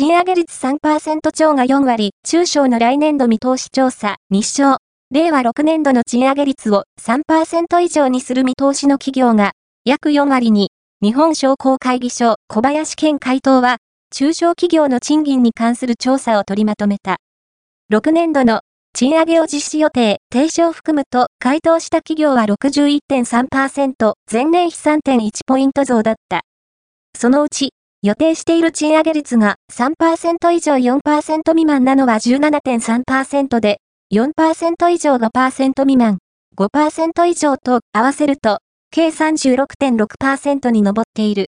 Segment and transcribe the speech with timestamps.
[0.00, 4.78] 賃上げ率3%超が4割、中小の来年度見通し調査、日照。
[5.10, 9.52] 令和6年度の賃上げ率を3%以上にする見通しの企業が、
[9.84, 10.70] 約4割に、
[11.02, 13.76] 日本商工会議所小林健会頭は、
[14.10, 17.18] 中小企業の賃金に関する調査を取りまとめた。
[17.92, 18.62] 6年度の
[18.94, 26.40] 賃上げを実施予定、提唱を含むと回答した企業は61.3%、前年比3.1ポイント増だった。
[27.14, 36.18] そのうち、予定している賃上げ率が3%以上4%未満なのは17.3%で、4%以上5%未満、
[36.56, 38.60] 5%以上と合わせると、
[38.90, 41.38] 計36.6%に上っている。